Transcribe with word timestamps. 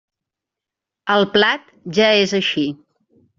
El 1.15 1.25
plat 1.35 1.69
ja 1.99 2.09
és 2.23 2.35
així. 2.41 2.65